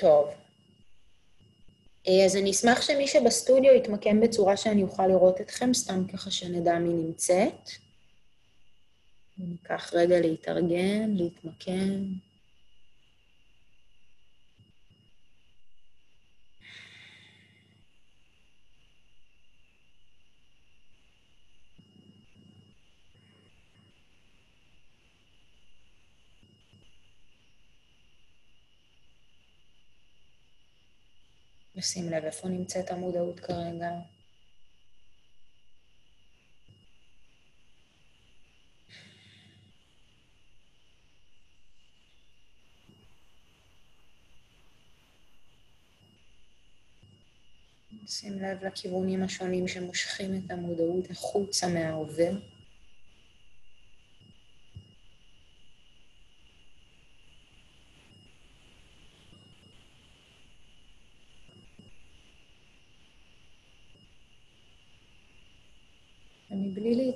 [0.00, 0.28] טוב.
[2.08, 6.78] אה, אז אני אשמח שמי שבסטודיו יתמקם בצורה שאני אוכל לראות אתכם, סתם ככה שנדע
[6.78, 7.70] מי נמצאת.
[9.38, 12.04] ניקח רגע להתארגן, להתמקם.
[31.80, 33.90] נשים לב איפה נמצאת המודעות כרגע.
[48.06, 52.32] שים לב לכיוונים השונים שמושכים את המודעות החוצה מהעובר.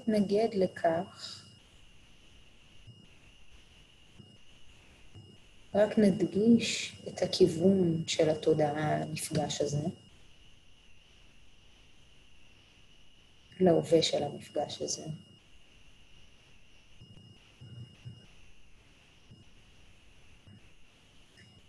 [0.09, 1.45] להתנגד לכך,
[5.75, 9.83] רק נדגיש את הכיוון של התודעה למפגש הזה,
[13.61, 15.05] להווה של המפגש הזה.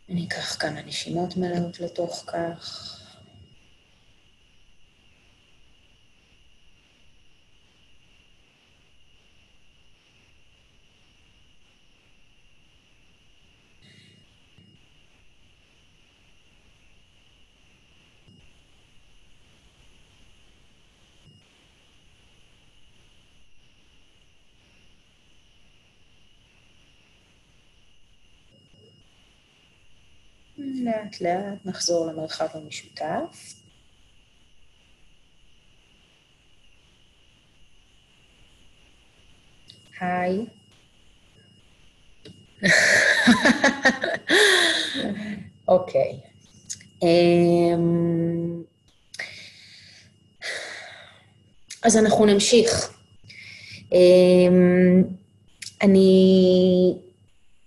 [0.09, 3.04] אני אקח כמה נשימות מלאות לתוך כך.
[31.21, 33.55] לאט נחזור למרחב המשותף.
[39.99, 40.45] היי.
[45.67, 46.19] אוקיי.
[47.03, 48.63] אמ,
[51.83, 52.91] אז אנחנו נמשיך.
[53.91, 55.03] אמ,
[55.81, 57.04] אני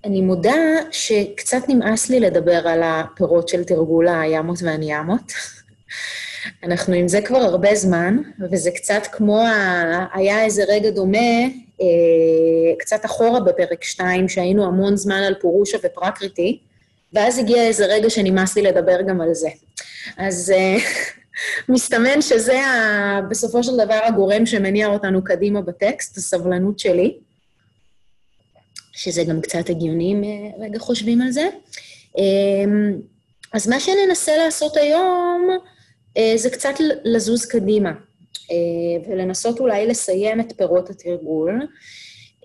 [0.04, 0.56] אני מודה
[0.90, 5.32] שקצת נמאס לי לדבר על הפירות של תרגול הימות והניאמות.
[6.64, 8.18] אנחנו עם זה כבר הרבה זמן,
[8.52, 10.06] וזה קצת כמו, ה...
[10.14, 11.44] היה איזה רגע דומה,
[11.80, 11.86] אה,
[12.78, 16.58] קצת אחורה בפרק 2, שהיינו המון זמן על פורושה ופרקריטי,
[17.12, 19.48] ואז הגיע איזה רגע שנמאס לי לדבר גם על זה.
[20.16, 20.76] אז אה,
[21.74, 23.20] מסתמן שזה ה...
[23.30, 27.18] בסופו של דבר הגורם שמניע אותנו קדימה בטקסט, הסבלנות שלי.
[28.98, 31.48] שזה גם קצת הגיוני אם אה, רגע חושבים על זה.
[32.18, 33.00] אמ,
[33.52, 35.48] אז מה שננסה לעשות היום
[36.16, 37.90] אה, זה קצת לזוז קדימה,
[38.50, 41.66] אה, ולנסות אולי לסיים את פירות התרגול.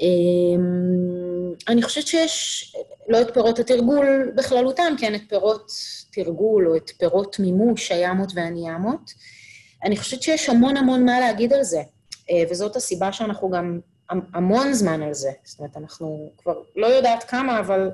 [0.02, 2.76] אמ, אני חושבת שיש,
[3.08, 5.72] לא את פירות התרגול בכללותם, כן, את פירות
[6.12, 9.12] תרגול או את פירות מימוש הימות והניאמות.
[9.84, 11.82] אני חושבת שיש המון המון מה להגיד על זה,
[12.50, 13.80] וזאת הסיבה שאנחנו גם
[14.34, 15.32] המון זמן על זה.
[15.44, 17.90] זאת אומרת, אנחנו כבר לא יודעת כמה, אבל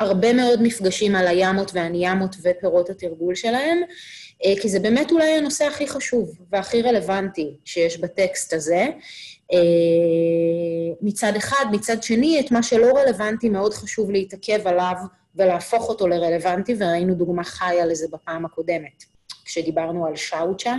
[0.00, 3.78] הרבה מאוד מפגשים על הימות והניאמות ופירות התרגול שלהם,
[4.44, 8.86] אה, כי זה באמת אולי הנושא הכי חשוב והכי רלוונטי שיש בטקסט הזה.
[9.52, 9.58] אה,
[11.02, 14.94] מצד אחד, מצד שני, את מה שלא רלוונטי מאוד חשוב להתעכב עליו
[15.36, 19.04] ולהפוך אותו לרלוונטי, וראינו דוגמה חיה לזה בפעם הקודמת,
[19.44, 20.76] כשדיברנו על שאוצ'ה.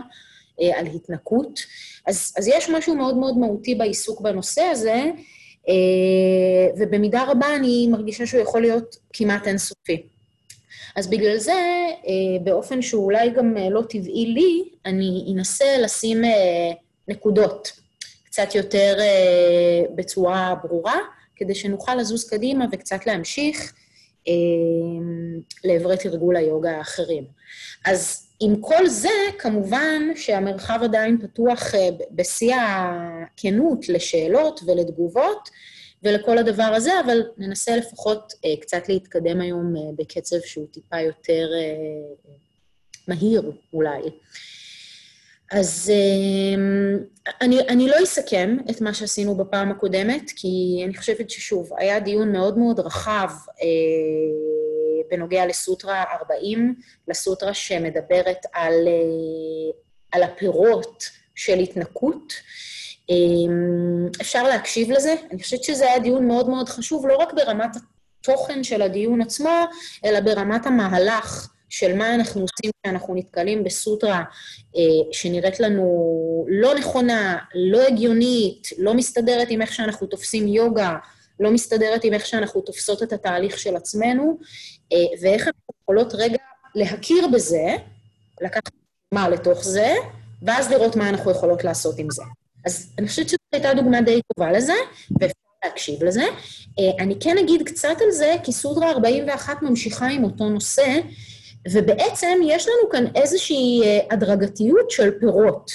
[0.61, 1.59] אה, על התנקות.
[2.07, 5.03] אז, אז יש משהו מאוד מאוד מהותי בעיסוק בנושא הזה,
[5.69, 10.03] אה, ובמידה רבה אני מרגישה שהוא יכול להיות כמעט אינסופי.
[10.95, 11.51] אז בגלל זה,
[12.07, 16.21] אה, באופן שהוא אולי גם לא טבעי לי, אני אנסה לשים
[17.07, 17.71] נקודות
[18.25, 18.97] קצת יותר
[19.95, 20.97] בצורה ברורה,
[21.35, 23.73] כדי שנוכל לזוז קדימה וקצת להמשיך
[25.63, 27.23] לעברי תרגול היוגה האחרים.
[27.85, 29.09] אז עם כל זה,
[29.39, 35.49] כמובן שהמרחב עדיין פתוח אה, בשיא הכנות לשאלות ולתגובות
[36.03, 41.49] ולכל הדבר הזה, אבל ננסה לפחות אה, קצת להתקדם היום אה, בקצב שהוא טיפה יותר
[43.07, 44.01] מהיר אולי.
[45.51, 45.91] אז
[47.41, 52.31] אני, אני לא אסכם את מה שעשינו בפעם הקודמת, כי אני חושבת ששוב, היה דיון
[52.31, 53.29] מאוד מאוד רחב
[55.11, 56.75] בנוגע לסוטרה 40,
[57.07, 59.71] לסוטרה שמדברת על, אה,
[60.11, 61.03] על הפירות
[61.35, 62.33] של התנקות.
[63.09, 65.15] אמ, אפשר להקשיב לזה.
[65.31, 67.69] אני חושבת שזה היה דיון מאוד מאוד חשוב, לא רק ברמת
[68.21, 69.65] התוכן של הדיון עצמו,
[70.05, 74.23] אלא ברמת המהלך של מה אנחנו עושים כשאנחנו נתקלים בסוטרה
[74.75, 74.81] אה,
[75.11, 80.97] שנראית לנו לא נכונה, לא הגיונית, לא מסתדרת עם איך שאנחנו תופסים יוגה,
[81.41, 84.37] לא מסתדרת עם איך שאנחנו תופסות את התהליך של עצמנו,
[84.93, 86.37] אה, ואיך אנחנו יכולות רגע
[86.75, 87.75] להכיר בזה,
[88.41, 88.71] לקחת
[89.11, 89.95] מה לתוך זה,
[90.41, 92.23] ואז לראות מה אנחנו יכולות לעשות עם זה.
[92.65, 94.73] אז אני חושבת שזו הייתה דוגמה די טובה לזה,
[95.19, 95.35] ואפשר
[95.65, 96.23] להקשיב לזה.
[96.79, 100.99] אה, אני כן אגיד קצת על זה, כי סודרה 41 ממשיכה עם אותו נושא,
[101.71, 105.71] ובעצם יש לנו כאן איזושהי אה, הדרגתיות של פירות.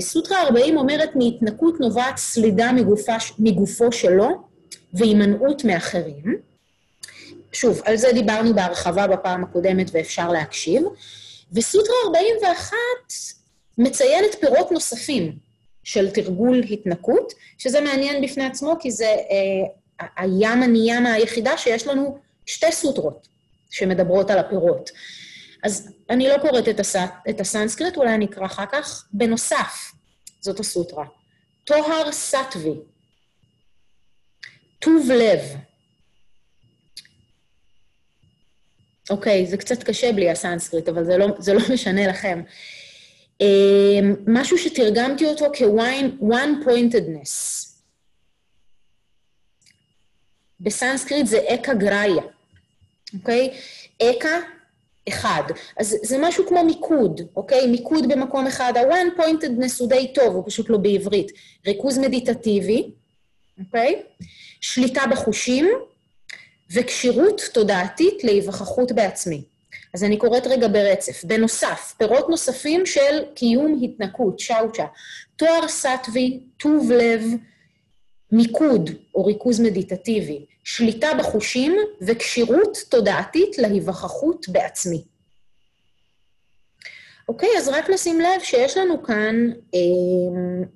[0.00, 4.49] סוטרה 40 אומרת, מהתנקות נובעת סלידה מגופה, מגופו שלו
[4.94, 6.40] והימנעות מאחרים.
[7.52, 10.82] שוב, על זה דיברנו בהרחבה בפעם הקודמת ואפשר להקשיב.
[11.52, 12.76] וסוטרה 41
[13.78, 15.38] מציינת פירות נוספים
[15.84, 22.18] של תרגול התנקות, שזה מעניין בפני עצמו, כי זה אה, הימה ניימה היחידה שיש לנו
[22.46, 23.30] שתי סוטרות.
[23.70, 24.90] שמדברות על הפירות.
[25.62, 26.96] אז אני לא קוראת את, הס...
[27.30, 29.06] את הסנסקריט, אולי אני אקרא אחר כך.
[29.12, 29.92] בנוסף,
[30.40, 31.04] זאת הסוטרה.
[31.64, 32.74] טוהר סטווי,
[34.80, 35.40] טוב לב.
[39.10, 42.42] אוקיי, זה קצת קשה בלי הסנסקריט, אבל זה לא, זה לא משנה לכם.
[43.42, 47.66] Um, משהו שתרגמתי אותו כ-one pointedness.
[50.60, 52.22] בסנסקריט זה ekagrya.
[53.14, 53.50] אוקיי?
[54.02, 54.38] אקה,
[55.08, 55.42] אחד.
[55.78, 57.66] אז זה משהו כמו מיקוד, אוקיי?
[57.66, 58.72] מיקוד במקום אחד.
[58.76, 61.32] ה-one pointedness הוא די טוב, הוא פשוט לא בעברית.
[61.66, 62.90] ריכוז מדיטטיבי,
[63.66, 64.02] אוקיי?
[64.60, 65.68] שליטה בחושים
[66.72, 69.42] וכשירות תודעתית להיווכחות בעצמי.
[69.94, 71.24] אז אני קוראת רגע ברצף.
[71.24, 74.84] בנוסף, פירות נוספים של קיום התנקות, שאוצ'ה,
[75.36, 77.24] תואר סטווי, טוב לב,
[78.32, 85.02] מיקוד או ריכוז מדיטטיבי, שליטה בחושים וכשירות תודעתית להיווכחות בעצמי.
[87.28, 90.66] אוקיי, אז רק נשים לב שיש לנו כאן אה,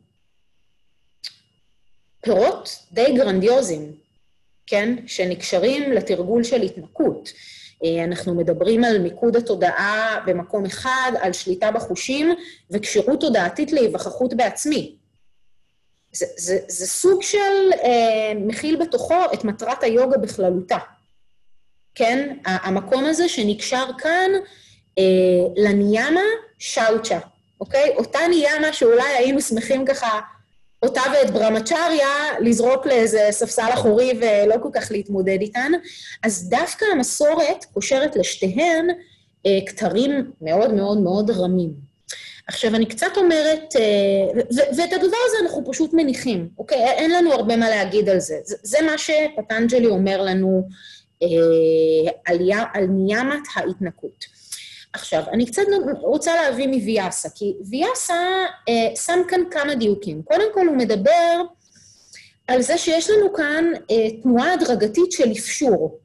[2.24, 3.92] פירות די גרנדיוזיים,
[4.66, 4.94] כן?
[5.06, 7.32] שנקשרים לתרגול של התנקות.
[7.84, 12.34] אה, אנחנו מדברים על מיקוד התודעה במקום אחד, על שליטה בחושים
[12.70, 14.96] וכשירות תודעתית להיווכחות בעצמי.
[16.12, 20.78] זה, זה, זה סוג של אה, מכיל בתוכו את מטרת היוגה בכללותה.
[21.94, 22.36] כן?
[22.44, 24.30] המקום הזה שנקשר כאן
[24.98, 25.02] אה,
[25.56, 26.20] לניאמה
[26.58, 27.18] שאוצ'ה,
[27.60, 27.90] אוקיי?
[27.96, 30.20] אותה ניאמה שאולי היינו שמחים ככה,
[30.84, 32.08] אותה ואת ברמצ'ריה,
[32.40, 35.72] לזרוק לאיזה ספסל אחורי ולא כל כך להתמודד איתן.
[36.22, 38.88] אז דווקא המסורת קושרת לשתיהן
[39.46, 41.94] אה, כתרים מאוד מאוד מאוד רמים.
[42.46, 44.42] עכשיו, אני קצת אומרת, אה,
[44.76, 46.78] ואת הדבר הזה אנחנו פשוט מניחים, אוקיי?
[46.78, 48.36] אין לנו הרבה מה להגיד על זה.
[48.44, 50.68] זה, מה שפטנג'לי אומר לנו
[51.22, 52.38] אה, על,
[52.74, 54.33] על ניאמת ההתנקות.
[54.94, 55.62] עכשיו, אני קצת
[56.00, 60.22] רוצה להביא מוויאסה, כי ויאסה אה, שם כאן כמה דיוקים.
[60.22, 61.42] קודם כל, הוא מדבר
[62.46, 65.98] על זה שיש לנו כאן אה, תנועה הדרגתית של אפשור.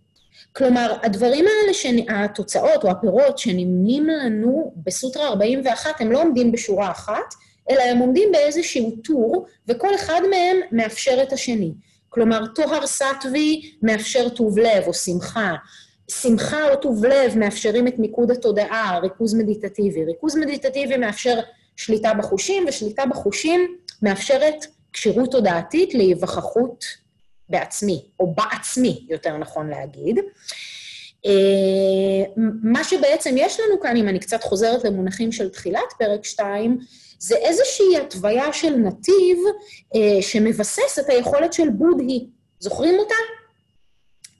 [0.53, 7.33] כלומר, הדברים האלה, התוצאות או הפירות שנמנים לנו בסוטרה 41, הם לא עומדים בשורה אחת,
[7.69, 11.71] אלא הם עומדים באיזשהו טור, וכל אחד מהם מאפשר את השני.
[12.09, 15.55] כלומר, טוהר סטווי מאפשר טוב לב או שמחה.
[16.09, 20.05] שמחה או טוב לב מאפשרים את מיקוד התודעה, ריכוז מדיטטיבי.
[20.05, 21.39] ריכוז מדיטטיבי מאפשר
[21.75, 26.85] שליטה בחושים, ושליטה בחושים מאפשרת כשירות תודעתית להיווכחות
[27.49, 30.19] בעצמי, או בעצמי, יותר נכון להגיד.
[31.25, 36.77] אה, מה שבעצם יש לנו כאן, אם אני קצת חוזרת למונחים של תחילת פרק 2,
[37.19, 39.37] זה איזושהי התוויה של נתיב
[39.95, 42.27] אה, שמבסס את היכולת של בודהי.
[42.59, 43.15] זוכרים אותה?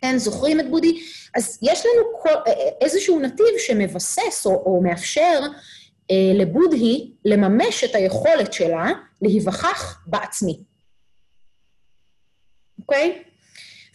[0.02, 1.04] כן, זוכרים את בודהי?
[1.36, 5.40] אז יש לנו כל, אה, איזשהו נתיב שמבסס או, או מאפשר
[6.12, 8.92] אה, לבודהי לממש את היכולת שלה
[9.22, 10.60] להיווכח בעצמי.
[12.80, 13.24] אוקיי?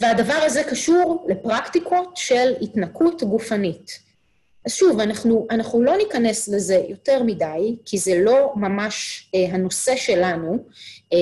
[0.00, 3.98] והדבר הזה קשור לפרקטיקות של התנקות גופנית.
[4.66, 9.96] אז שוב, אנחנו, אנחנו לא ניכנס לזה יותר מדי, כי זה לא ממש אה, הנושא
[9.96, 10.58] שלנו,
[11.12, 11.18] אה,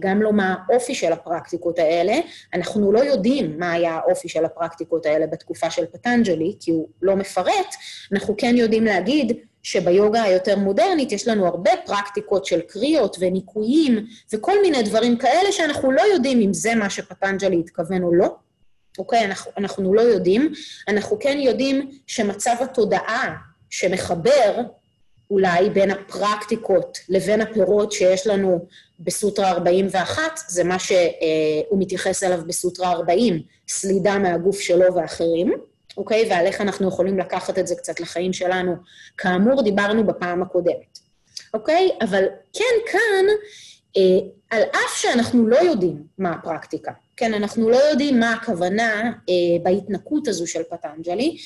[0.00, 2.14] גם לא מה האופי של הפרקטיקות האלה.
[2.54, 7.16] אנחנו לא יודעים מה היה האופי של הפרקטיקות האלה בתקופה של פטנג'לי, כי הוא לא
[7.16, 7.74] מפרט,
[8.12, 9.32] אנחנו כן יודעים להגיד
[9.62, 15.92] שביוגה היותר מודרנית יש לנו הרבה פרקטיקות של קריאות וניקויים וכל מיני דברים כאלה שאנחנו
[15.92, 18.43] לא יודעים אם זה מה שפטנג'לי התכוון או לא.
[18.98, 19.24] אוקיי?
[19.24, 20.52] אנחנו, אנחנו לא יודעים.
[20.88, 23.36] אנחנו כן יודעים שמצב התודעה
[23.70, 24.60] שמחבר
[25.30, 28.66] אולי בין הפרקטיקות לבין הפירות שיש לנו
[29.00, 35.52] בסוטרה 41, זה מה שהוא מתייחס אליו בסוטרה 40, סלידה מהגוף שלו ואחרים,
[35.96, 36.28] אוקיי?
[36.30, 38.74] ועל איך אנחנו יכולים לקחת את זה קצת לחיים שלנו.
[39.18, 40.98] כאמור, דיברנו בפעם הקודמת,
[41.54, 41.90] אוקיי?
[42.02, 43.24] אבל כן, כאן,
[43.96, 49.58] אה, על אף שאנחנו לא יודעים מה הפרקטיקה, כן, אנחנו לא יודעים מה הכוונה אה,
[49.62, 51.36] בהתנקות הזו של פטנג'לי,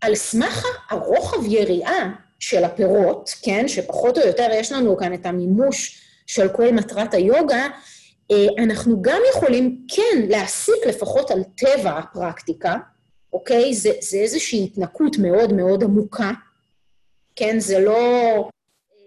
[0.00, 6.02] על סמך הרוחב יריעה של הפירות, כן, שפחות או יותר יש לנו כאן את המימוש
[6.26, 7.66] של כל מטרת היוגה,
[8.30, 12.76] אה, אנחנו גם יכולים כן להסיק לפחות על טבע הפרקטיקה,
[13.32, 13.74] אוקיי?
[13.74, 16.32] זה, זה איזושהי התנקות מאוד מאוד עמוקה,
[17.36, 17.60] כן?
[17.60, 18.42] זה לא אה,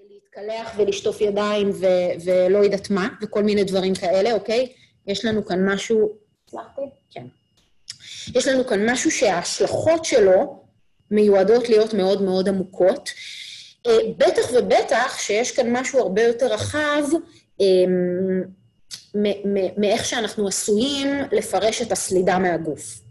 [0.09, 4.67] להתקלח ולשטוף ידיים ו- ולא יודעת מה, וכל מיני דברים כאלה, אוקיי?
[5.09, 6.09] יש לנו כאן משהו...
[6.47, 6.81] הצלחתי?
[7.11, 7.25] כן.
[8.35, 10.63] יש לנו כאן משהו שההשלכות שלו
[11.11, 13.09] מיועדות להיות מאוד מאוד עמוקות.
[13.87, 17.03] אה, בטח ובטח שיש כאן משהו הרבה יותר רחב
[17.59, 18.43] אמ,
[19.77, 23.01] מאיך שאנחנו עשויים לפרש את הסלידה מהגוף.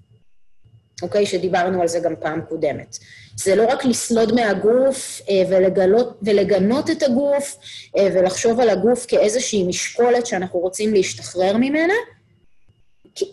[1.02, 1.26] אוקיי?
[1.26, 2.99] שדיברנו על זה גם פעם קודמת.
[3.37, 7.57] זה לא רק לסלוד מהגוף אה, ולגלות, ולגנות את הגוף
[7.97, 11.95] אה, ולחשוב על הגוף כאיזושהי משקולת שאנחנו רוצים להשתחרר ממנה,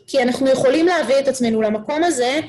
[0.08, 2.40] כי, אנחנו יכולים להביא את עצמנו למקום הזה,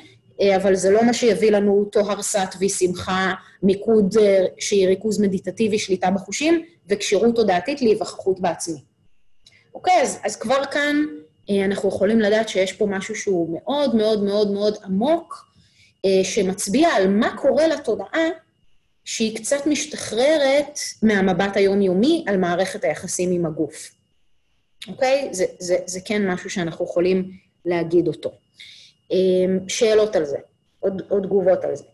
[0.40, 3.32] אה, אבל זה לא מה שיביא לנו טוהר סטווי, שמחה,
[3.62, 4.14] מיקוד
[4.58, 8.78] שהיא ריכוז מדיטטיבי, שליטה בחושים, וכשירות תודעתית להיווכחות בעצמי.
[9.74, 10.96] אוקיי, אז, אז כבר כאן
[11.50, 15.46] אנחנו יכולים לדעת שיש פה משהו שהוא מאוד מאוד מאוד מאוד עמוק,
[16.04, 18.28] אה, שמצביע על מה קורה לתודעה
[19.04, 23.90] שהיא קצת משתחררת מהמבט היומיומי על מערכת היחסים עם הגוף.
[24.88, 25.28] אוקיי?
[25.32, 27.30] זה, זה, זה כן משהו שאנחנו יכולים
[27.64, 28.32] להגיד אותו.
[29.12, 29.16] אה,
[29.68, 30.38] שאלות על זה,
[30.80, 31.84] עוד, עוד תגובות על זה.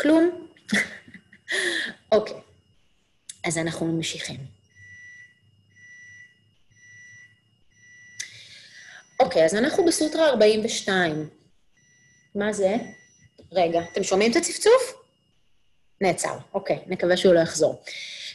[0.00, 0.45] כלום?
[2.12, 2.40] אוקיי,
[3.44, 4.40] אז אנחנו ממשיכים.
[9.20, 11.28] אוקיי, אז אנחנו בסוטרה 42.
[12.34, 12.76] מה זה?
[13.52, 15.02] רגע, אתם שומעים את הצפצוף?
[16.00, 16.38] נעצר.
[16.54, 17.82] אוקיי, נקווה שהוא לא יחזור.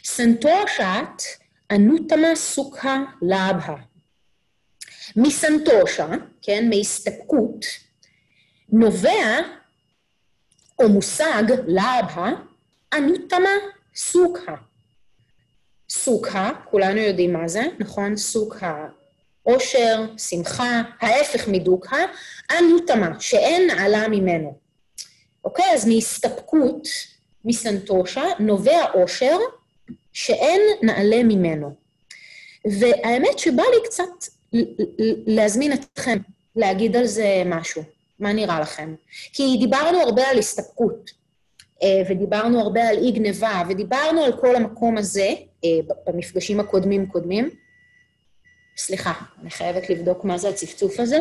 [0.04, 1.22] סנטושת
[1.70, 3.76] אנוטמה סוקה לאבהה.
[5.16, 6.06] מסנטושה,
[6.42, 7.64] כן, מהסתפקות,
[8.68, 9.38] נובע
[10.78, 12.32] או מושג לאבהה,
[12.92, 13.50] אנוטמה
[13.94, 14.54] סוקה.
[15.90, 18.16] סוקה, כולנו יודעים מה זה, נכון?
[18.16, 18.86] סוקה,
[19.42, 21.96] עושר, שמחה, ההפך מדוקה,
[22.58, 24.58] אנוטמה, שאין נעלה ממנו.
[25.44, 25.64] אוקיי?
[25.74, 26.88] אז מהסתפקות,
[27.44, 29.38] מסנטושה, נובע עושר
[30.12, 31.74] שאין נעלה ממנו.
[32.64, 34.24] והאמת שבא לי קצת
[35.26, 36.18] להזמין אתכם
[36.56, 37.82] להגיד על זה משהו.
[38.20, 38.94] מה נראה לכם?
[39.32, 41.10] כי דיברנו הרבה על הסתפקות,
[42.08, 45.28] ודיברנו הרבה על אי גניבה, ודיברנו על כל המקום הזה
[45.64, 45.70] אה,
[46.06, 47.50] במפגשים הקודמים-קודמים.
[48.76, 49.12] סליחה,
[49.42, 51.18] אני חייבת לבדוק מה זה הצפצוף הזה.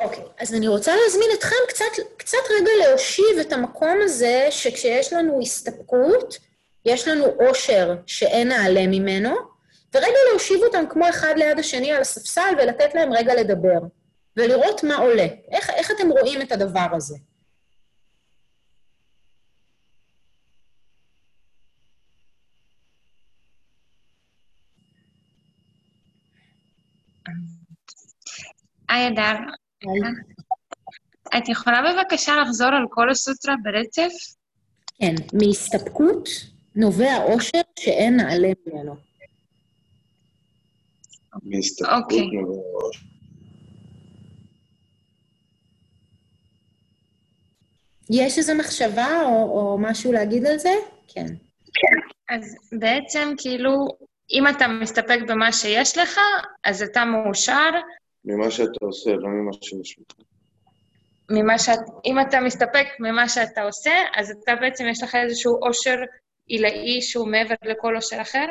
[0.00, 1.84] אוקיי, okay, אז אני רוצה להזמין אתכם קצת,
[2.16, 6.38] קצת רגע להושיב את המקום הזה, שכשיש לנו הסתפקות,
[6.84, 9.34] יש לנו עושר שאין נעלה ממנו,
[9.94, 13.78] ורגע להושיב אותם כמו אחד ליד השני על הספסל ולתת להם רגע לדבר,
[14.36, 15.26] ולראות מה עולה.
[15.50, 17.16] איך, איך אתם רואים את הדבר הזה?
[28.88, 29.34] היי, אדר.
[31.38, 34.12] את יכולה בבקשה לחזור על כל הסוטרה ברצף?
[34.98, 36.28] כן, מהסתפקות
[36.74, 39.07] נובע עושר שאין נעלה ממנו.
[41.96, 42.26] אוקיי.
[48.10, 50.72] יש איזו מחשבה או, או משהו להגיד על זה?
[51.08, 51.26] כן.
[51.74, 52.34] כן.
[52.34, 53.88] אז בעצם, כאילו,
[54.32, 56.20] אם אתה מסתפק במה שיש לך,
[56.64, 57.70] אז אתה מאושר.
[58.24, 60.16] ממה שאתה עושה, לא ממה שיש לך.
[61.30, 61.78] ממה שאת...
[62.04, 65.96] אם אתה מסתפק ממה שאתה עושה, אז אתה בעצם, יש לך איזשהו עושר
[66.46, 68.46] עילאי שהוא מעבר לכל עושר אחר?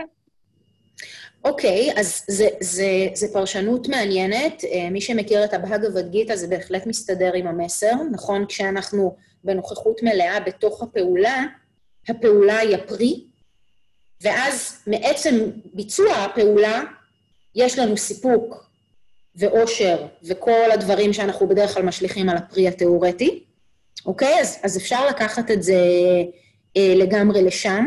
[1.44, 4.64] אוקיי, okay, אז זה, זה, זה פרשנות מעניינת.
[4.64, 7.94] אה, מי שמכיר את הבהגavad גיתא, זה בהחלט מסתדר עם המסר.
[8.12, 11.46] נכון, כשאנחנו בנוכחות מלאה בתוך הפעולה,
[12.10, 13.24] הפעולה היא הפרי,
[14.22, 16.84] ואז מעצם ביצוע הפעולה,
[17.56, 18.68] יש לנו סיפוק
[19.36, 23.44] ואושר וכל הדברים שאנחנו בדרך כלל משליכים על הפרי התיאורטי,
[24.06, 24.40] אוקיי?
[24.42, 25.82] אז, אז אפשר לקחת את זה
[26.78, 27.86] אה, לגמרי לשם.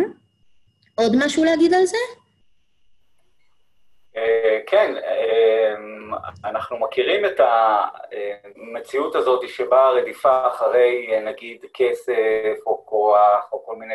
[0.94, 2.19] עוד משהו להגיד על זה?
[4.16, 5.74] אה, כן, אה,
[6.44, 13.94] אנחנו מכירים את המציאות הזאת שבה הרדיפה אחרי, נגיד, כסף או כוח או כל מיני,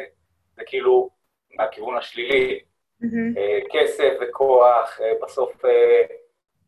[0.56, 1.10] זה כאילו
[1.54, 2.60] מהכיוון השלילי.
[3.04, 3.40] Mm-hmm.
[3.72, 5.66] כסף וכוח, בסוף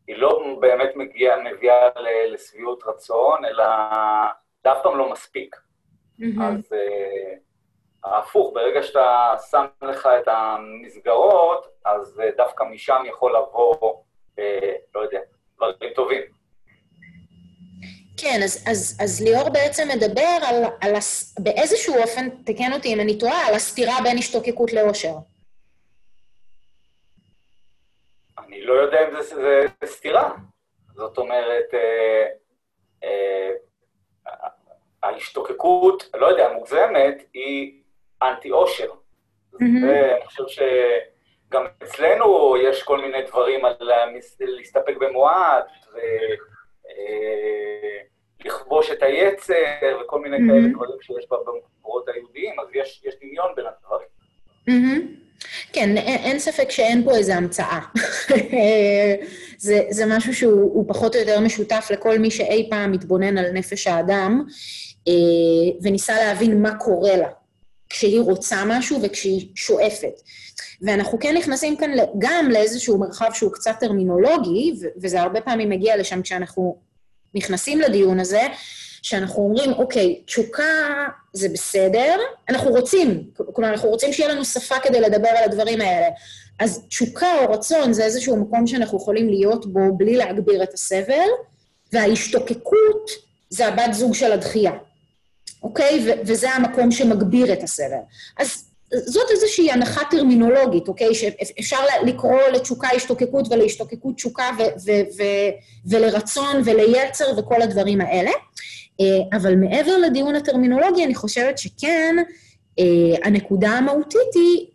[0.06, 1.88] היא לא באמת מגיעה, מביאה
[2.32, 3.64] לשביעות רצון, אלא
[4.64, 5.56] זה אף פעם לא מספיק.
[6.42, 6.72] אז
[8.04, 13.94] ההפוך, ברגע שאתה שם לך את המסגרות, אז אה, דווקא משם יכול לבוא,
[14.38, 15.20] אה, לא יודע,
[15.56, 16.22] דברים טובים.
[18.20, 21.38] כן, אז, אז, אז ליאור בעצם מדבר על, על הס...
[21.38, 25.14] באיזשהו אופן, תקן אותי אם אני טועה, על הסתירה בין השתוקקות לאושר.
[28.38, 30.30] אני לא יודע אם זה, זה, זה סתירה.
[30.94, 32.26] זאת אומרת, אה,
[33.04, 33.50] אה,
[35.02, 37.82] ההשתוקקות, לא יודע, מוגזמת, היא
[38.22, 38.88] אנטי-אושר.
[39.54, 39.86] Mm-hmm.
[39.86, 43.74] ואני חושב שגם אצלנו יש כל מיני דברים על
[44.40, 45.66] להסתפק במועט,
[48.44, 50.52] ולכבוש אה, את היצר, וכל מיני mm-hmm.
[50.52, 54.08] כאלה דברים שיש במקורות היהודיים, אז יש, יש דמיון בין הדברים.
[54.68, 55.28] Mm-hmm.
[55.72, 57.80] כן, אין ספק שאין פה איזו המצאה.
[59.58, 63.86] זה, זה משהו שהוא פחות או יותר משותף לכל מי שאי פעם מתבונן על נפש
[63.86, 64.44] האדם,
[65.08, 65.12] אה,
[65.82, 67.28] וניסה להבין מה קורה לה.
[67.90, 70.20] כשהיא רוצה משהו וכשהיא שואפת.
[70.82, 76.22] ואנחנו כן נכנסים כאן גם לאיזשהו מרחב שהוא קצת טרמינולוגי, וזה הרבה פעמים מגיע לשם
[76.22, 76.76] כשאנחנו
[77.34, 78.42] נכנסים לדיון הזה,
[79.02, 80.62] שאנחנו אומרים, אוקיי, תשוקה
[81.32, 82.16] זה בסדר,
[82.48, 86.06] אנחנו רוצים, כלומר, אנחנו רוצים שיהיה לנו שפה כדי לדבר על הדברים האלה.
[86.58, 91.28] אז תשוקה או רצון זה איזשהו מקום שאנחנו יכולים להיות בו בלי להגביר את הסבל,
[91.92, 93.10] וההשתוקקות
[93.50, 94.72] זה הבת זוג של הדחייה.
[95.62, 96.04] אוקיי?
[96.06, 97.98] ו- וזה המקום שמגביר את הסבל.
[98.38, 101.14] אז זאת איזושהי הנחה טרמינולוגית, אוקיי?
[101.14, 105.50] שאפשר לקרוא לתשוקה השתוקקות ולהשתוקקות תשוקה ו- ו- ו-
[105.86, 108.30] ולרצון וליצר וכל הדברים האלה.
[109.00, 112.16] אה, אבל מעבר לדיון הטרמינולוגי, אני חושבת שכן,
[112.78, 112.84] אה,
[113.24, 114.66] הנקודה המהותית היא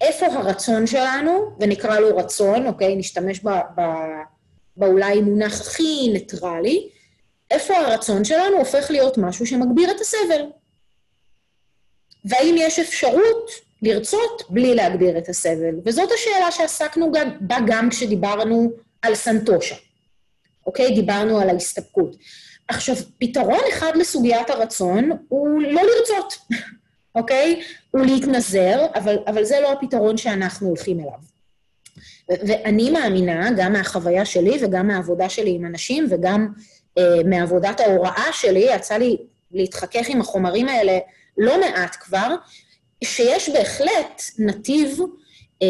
[0.00, 2.96] איפה הרצון שלנו, ונקרא לו רצון, אוקיי?
[2.96, 3.40] נשתמש
[4.76, 6.88] באולי מונח הכי ניטרלי,
[7.50, 10.42] איפה הרצון שלנו הופך להיות משהו שמגביר את הסבל.
[12.24, 13.50] והאם יש אפשרות
[13.82, 15.74] לרצות בלי להגביר את הסבל?
[15.84, 18.70] וזאת השאלה שעסקנו בה גם כשדיברנו
[19.02, 19.74] על סנטושה,
[20.66, 20.94] אוקיי?
[20.94, 22.16] דיברנו על ההסתפקות.
[22.68, 26.34] עכשיו, פתרון אחד לסוגיית הרצון הוא לא לרצות,
[27.18, 27.62] אוקיי?
[27.90, 31.18] הוא להתנזר, אבל, אבל זה לא הפתרון שאנחנו הולכים אליו.
[32.28, 36.48] ואני מאמינה, גם מהחוויה שלי וגם מהעבודה שלי עם אנשים, וגם
[37.24, 39.16] מעבודת ההוראה שלי, יצא לי
[39.52, 40.98] להתחכך עם החומרים האלה
[41.38, 42.34] לא מעט כבר,
[43.04, 44.98] שיש בהחלט נתיב
[45.62, 45.66] אה,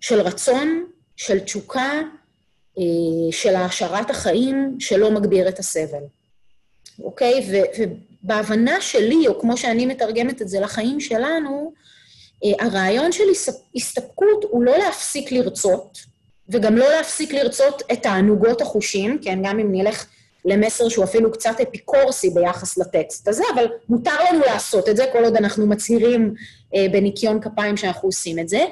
[0.00, 0.84] של רצון,
[1.16, 2.00] של תשוקה,
[2.78, 2.82] אה,
[3.30, 6.02] של העשרת החיים, שלא מגביר את הסבל.
[7.02, 7.46] אוקיי?
[7.78, 11.72] ובהבנה שלי, או כמו שאני מתרגמת את זה לחיים שלנו,
[12.60, 13.24] הרעיון של
[13.76, 15.98] הסתפקות הוא לא להפסיק לרצות,
[16.48, 20.06] וגם לא להפסיק לרצות את תענוגות החושים, כן, גם אם נלך
[20.44, 25.24] למסר שהוא אפילו קצת אפיקורסי ביחס לטקסט הזה, אבל מותר לנו לעשות את זה, כל
[25.24, 26.34] עוד אנחנו מצהירים
[26.74, 28.64] אה, בניקיון כפיים שאנחנו עושים את זה.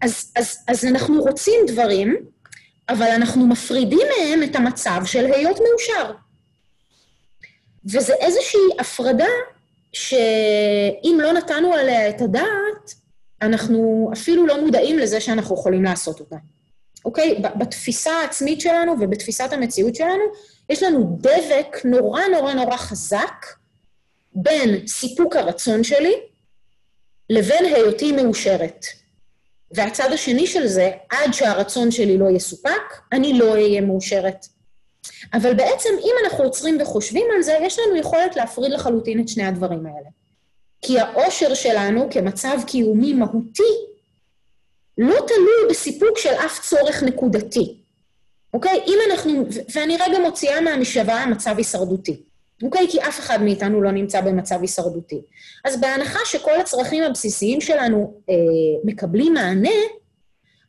[0.00, 2.16] אז, אז, אז אנחנו רוצים דברים,
[2.88, 6.12] אבל אנחנו מפרידים מהם את המצב של היות מאושר.
[7.84, 9.28] וזה איזושהי הפרדה
[9.92, 12.94] שאם לא נתנו עליה את הדעת,
[13.42, 16.36] אנחנו אפילו לא מודעים לזה שאנחנו יכולים לעשות אותה.
[17.04, 17.42] אוקיי?
[17.58, 20.24] בתפיסה העצמית שלנו ובתפיסת המציאות שלנו,
[20.70, 23.46] יש לנו דבק נורא נורא נורא חזק
[24.34, 26.14] בין סיפוק הרצון שלי
[27.30, 28.86] לבין היותי מאושרת.
[29.72, 34.46] והצד השני של זה, עד שהרצון שלי לא יסופק, אני לא אהיה מאושרת.
[35.34, 39.44] אבל בעצם, אם אנחנו עוצרים וחושבים על זה, יש לנו יכולת להפריד לחלוטין את שני
[39.44, 40.08] הדברים האלה.
[40.82, 43.89] כי האושר שלנו כמצב קיומי מהותי
[45.00, 47.76] לא תלוי בסיפוק של אף צורך נקודתי.
[48.54, 48.80] אוקיי?
[48.86, 52.22] אם אנחנו, ואני רגע מוציאה מהמשוואה מצב הישרדותי,
[52.62, 52.86] אוקיי?
[52.90, 55.20] כי אף אחד מאיתנו לא נמצא במצב הישרדותי.
[55.64, 58.34] אז בהנחה שכל הצרכים הבסיסיים שלנו אה,
[58.84, 59.78] מקבלים מענה,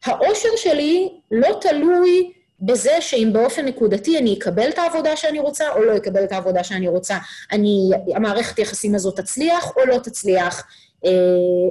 [0.05, 5.83] האושר שלי לא תלוי בזה שאם באופן נקודתי אני אקבל את העבודה שאני רוצה או
[5.83, 7.17] לא אקבל את העבודה שאני רוצה.
[7.51, 10.63] אני, המערכת יחסים הזאת תצליח או לא תצליח,
[11.05, 11.11] אה,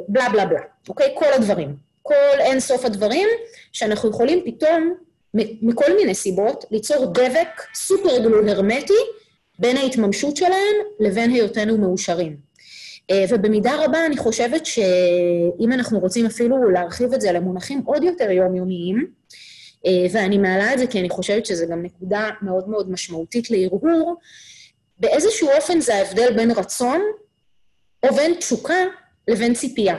[0.09, 1.15] בלה בלה בלה, אוקיי?
[1.19, 1.90] כל הדברים.
[2.11, 3.29] כל אין סוף הדברים,
[3.73, 4.95] שאנחנו יכולים פתאום,
[5.63, 8.93] מכל מיני סיבות, ליצור דבק סופר גלו הרמטי
[9.59, 12.37] בין ההתממשות שלהם לבין היותנו מאושרים.
[13.11, 18.31] אה, ובמידה רבה אני חושבת שאם אנחנו רוצים אפילו להרחיב את זה למונחים עוד יותר
[18.31, 19.11] יומיומיים,
[19.87, 24.17] אה, ואני מעלה את זה כי אני חושבת שזו גם נקודה מאוד מאוד משמעותית להרהור,
[24.99, 27.01] באיזשהו אופן זה ההבדל בין רצון
[28.03, 28.85] או בין תשוקה
[29.29, 29.97] לבין ציפייה.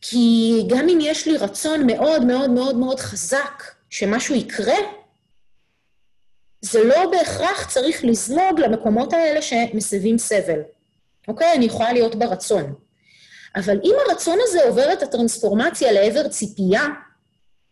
[0.00, 4.76] כי גם אם יש לי רצון מאוד מאוד מאוד מאוד חזק שמשהו יקרה,
[6.60, 10.60] זה לא בהכרח צריך לזלוג למקומות האלה שמסבים סבל.
[11.28, 11.52] אוקיי?
[11.54, 12.74] אני יכולה להיות ברצון.
[13.56, 16.86] אבל אם הרצון הזה עובר את הטרנספורמציה לעבר ציפייה,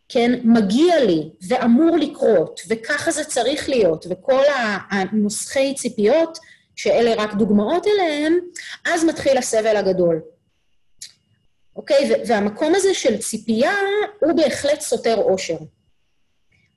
[0.08, 4.42] כן, מגיע לי ואמור לקרות, וככה זה צריך להיות, וכל
[4.90, 6.38] הנוסחי ציפיות,
[6.76, 8.38] שאלה רק דוגמאות אליהם,
[8.84, 10.20] אז מתחיל הסבל הגדול.
[11.76, 12.12] אוקיי?
[12.26, 13.74] והמקום הזה של ציפייה
[14.20, 15.56] הוא בהחלט סותר אושר.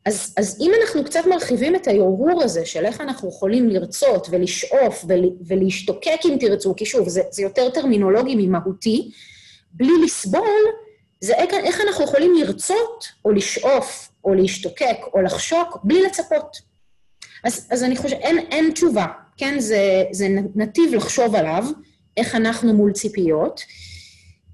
[0.05, 5.05] אז, אז אם אנחנו קצת מרחיבים את ההרהור הזה של איך אנחנו יכולים לרצות ולשאוף
[5.07, 9.11] ול, ולהשתוקק, אם תרצו, כי שוב, זה, זה יותר טרמינולוגי ממהותי,
[9.71, 10.61] בלי לסבול,
[11.21, 16.57] זה איך, איך אנחנו יכולים לרצות או לשאוף או להשתוקק או לחשוק בלי לצפות.
[17.43, 19.05] אז, אז אני חושבת, אין, אין תשובה,
[19.37, 19.59] כן?
[19.59, 21.65] זה, זה נתיב לחשוב עליו,
[22.17, 23.61] איך אנחנו מול ציפיות.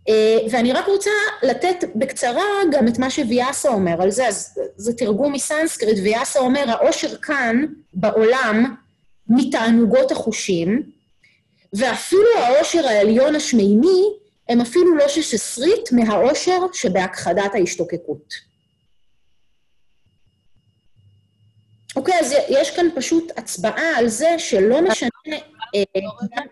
[0.10, 1.12] אה, ואני רק רוצה
[1.44, 6.64] לתת בקצרה גם את מה שוויאסה אומר על זה, אז זה תרגום מסנסקריט, ויאסה אומר,
[6.68, 8.76] העושר כאן, בעולם,
[9.28, 10.84] מתענוגות החושים,
[11.74, 14.04] ואפילו העושר העליון השמימי,
[14.50, 18.34] הם אפילו לא ששסרית מהעושר שבהכחדת ההשתוקקות.
[21.96, 25.10] אוקיי, אז יש כאן פשוט הצבעה על זה שלא משנה,
[25.76, 25.84] אה,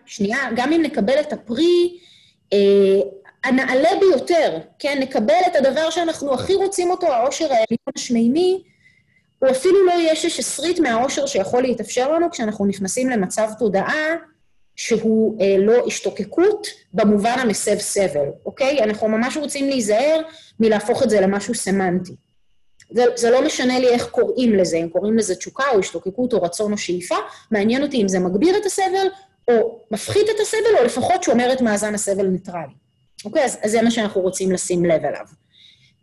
[0.06, 1.98] שנייה, גם אם נקבל את הפרי,
[2.52, 3.00] אה,
[3.44, 8.62] הנעלה ביותר, כן, נקבל את הדבר שאנחנו הכי רוצים אותו, העושר העליון השמימי,
[9.38, 14.16] הוא אפילו לא יהיה שש עשרית מהעושר שיכול להתאפשר לנו כשאנחנו נכנסים למצב תודעה
[14.76, 18.82] שהוא אה, לא השתוקקות במובן המסב סבל, אוקיי?
[18.82, 20.20] אנחנו ממש רוצים להיזהר
[20.60, 22.12] מלהפוך את זה למשהו סמנטי.
[22.90, 26.42] זה, זה לא משנה לי איך קוראים לזה, אם קוראים לזה תשוקה או השתוקקות או
[26.42, 27.16] רצון או שאיפה,
[27.50, 29.06] מעניין אותי אם זה מגביר את הסבל
[29.50, 32.83] או מפחית את הסבל, או לפחות שומר את מאזן הסבל ניטרלי.
[33.24, 33.44] אוקיי?
[33.44, 35.26] אז, אז זה מה שאנחנו רוצים לשים לב אליו.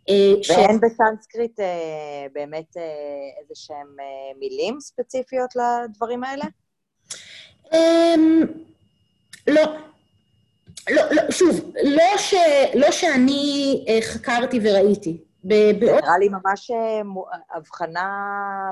[0.08, 0.80] אה, ואין ש...
[0.82, 2.82] בסנסקריט אה, באמת אה,
[3.40, 6.44] איזה שהם אה, מילים ספציפיות לדברים האלה?
[7.72, 8.14] אה,
[9.46, 9.62] לא.
[10.90, 12.34] לא, לא, שוב, לא, ש,
[12.74, 15.20] לא שאני אה, חקרתי וראיתי.
[15.42, 17.00] זה נראה לי ממש אה,
[17.56, 18.06] הבחנה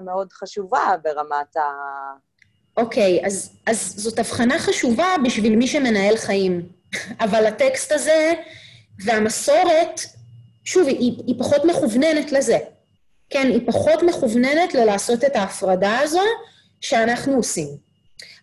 [0.05, 1.61] מאוד חשובה ברמת ה...
[2.77, 6.80] אוקיי, אז, אז זאת הבחנה חשובה בשביל מי שמנהל חיים.
[7.21, 8.33] אבל הטקסט הזה
[9.05, 10.01] והמסורת,
[10.65, 12.59] שוב, היא, היא פחות מכווננת לזה.
[13.31, 16.23] כן, היא פחות מכווננת ללעשות את ההפרדה הזו
[16.81, 17.69] שאנחנו עושים.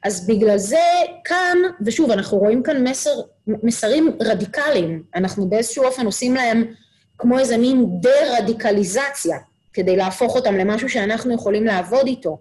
[0.04, 0.86] אז בגלל זה
[1.24, 5.04] כאן, ושוב, אנחנו רואים כאן מסר, מסרים רדיקליים.
[5.16, 6.74] אנחנו באיזשהו אופן עושים להם
[7.18, 9.38] כמו איזה מין דה-רדיקליזציה,
[9.74, 12.40] כדי להפוך אותם למשהו שאנחנו יכולים לעבוד איתו.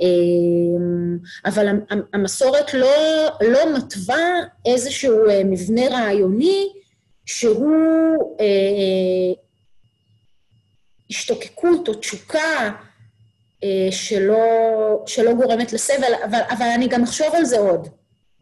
[0.00, 1.68] אמ, אבל
[2.12, 6.68] המסורת לא, לא מתווה איזשהו אה, מבנה רעיוני
[7.26, 9.34] שהוא אה,
[11.10, 12.70] השתוקקות או תשוקה
[13.64, 14.36] אה, שלא,
[15.06, 17.88] שלא גורמת לסבל, אבל, אבל אני גם אחשוב על זה עוד.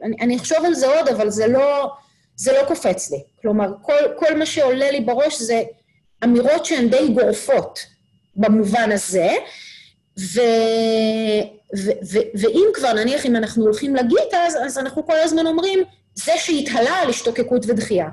[0.02, 1.90] אני, אני אחשוב על זה עוד, אבל זה לא,
[2.36, 3.22] זה לא קופץ לי.
[3.42, 5.62] כלומר, כל, כל מה שעולה לי בראש זה
[6.24, 7.86] אמירות שהן די גורפות
[8.36, 9.30] במובן הזה,
[10.20, 10.40] ו...
[11.76, 11.90] ו...
[12.12, 12.18] ו...
[12.34, 15.78] ואם כבר, נניח, אם אנחנו הולכים לגיטה, אז, אז אנחנו כל הזמן אומרים,
[16.14, 18.08] זה שהתעלה על השתוקקות ודחייה.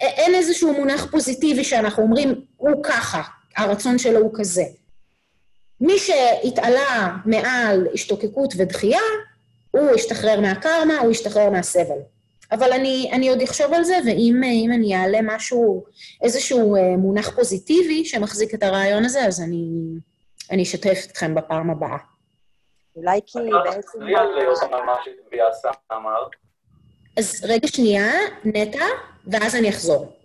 [0.00, 3.22] אין איזשהו מונח פוזיטיבי שאנחנו אומרים, הוא ככה,
[3.56, 4.64] הרצון שלו הוא כזה.
[5.80, 9.00] מי שהתעלה מעל השתוקקות ודחייה,
[9.70, 11.98] הוא ישתחרר מהקרמה, הוא ישתחרר מהסבל.
[12.52, 14.40] אבל אני, אני עוד אחשוב על זה, ואם
[14.74, 15.84] אני אעלה משהו,
[16.22, 19.68] איזשהו אה, מונח פוזיטיבי שמחזיק את הרעיון הזה, אז אני,
[20.50, 21.98] אני אשתף אתכם בפעם הבאה.
[22.96, 23.98] אולי כי בעצם...
[27.18, 28.12] אז רגע שנייה,
[28.44, 28.84] נטע,
[29.26, 30.16] ואז אני אחזור.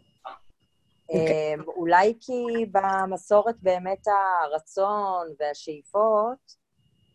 [1.11, 6.61] אמ, אולי כי במסורת באמת הרצון והשאיפות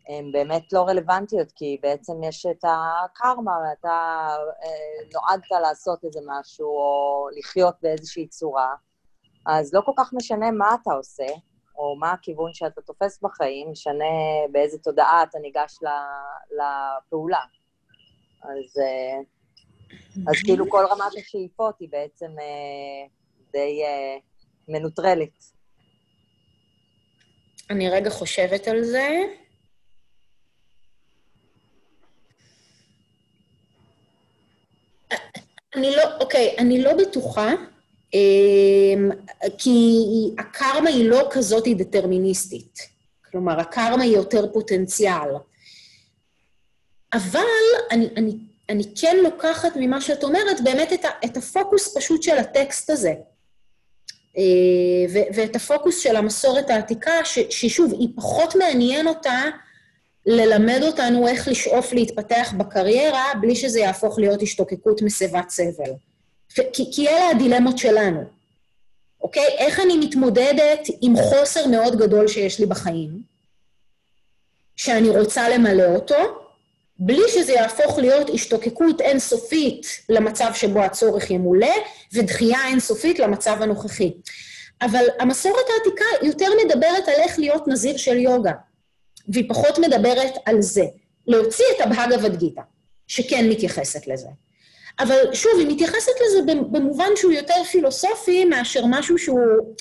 [0.09, 4.27] הן באמת לא רלוונטיות, כי בעצם יש את הקרמה, ואתה
[4.65, 8.75] אה, נועדת לעשות איזה משהו, או לחיות באיזושהי צורה,
[9.47, 11.27] אז לא כל כך משנה מה אתה עושה,
[11.79, 14.05] או מה הכיוון שאתה תופס בחיים, משנה
[14.53, 15.79] באיזה תודעה אתה ניגש
[16.51, 17.41] לפעולה.
[18.43, 19.19] אז, אה,
[20.29, 23.07] אז כאילו כל רמת השאיפות היא בעצם אה,
[23.53, 24.19] די אה,
[24.69, 25.57] מנוטרלת.
[27.71, 29.09] אני רגע חושבת על זה.
[35.77, 37.51] אני לא, אוקיי, אני לא בטוחה
[39.59, 40.05] כי
[40.39, 42.79] הקרמה היא לא כזאת דטרמיניסטית.
[43.31, 45.31] כלומר, הקרמה היא יותר פוטנציאל.
[47.13, 47.47] אבל
[47.91, 48.37] אני, אני,
[48.69, 53.15] אני כן לוקחת ממה שאת אומרת באמת את, ה, את הפוקוס פשוט של הטקסט הזה.
[54.39, 54.43] אה,
[55.13, 59.43] ו, ואת הפוקוס של המסורת העתיקה, ש, ששוב, היא פחות מעניין אותה
[60.27, 65.91] ללמד אותנו איך לשאוף להתפתח בקריירה, בלי שזה יהפוך להיות השתוקקות מסיבת סבל.
[66.73, 68.25] כי, כי אלה הדילמות שלנו,
[69.21, 69.47] אוקיי?
[69.59, 73.23] איך אני מתמודדת עם חוסר מאוד גדול שיש לי בחיים,
[74.77, 76.17] שאני רוצה למלא אותו,
[76.99, 81.75] בלי שזה יהפוך להיות השתוקקות אינסופית למצב שבו הצורך ימולא,
[82.13, 84.13] ודחייה אינסופית למצב הנוכחי.
[84.83, 88.53] אבל המסורת העתיקה יותר מדברת על איך להיות נזיר של יוגה,
[89.29, 90.85] והיא פחות מדברת על זה.
[91.27, 92.63] להוציא את הבהגה גיתא,
[93.07, 94.29] שכן מתייחסת לזה.
[94.99, 99.75] אבל שוב, היא מתייחסת לזה במובן שהוא יותר פילוסופי מאשר משהו שהוא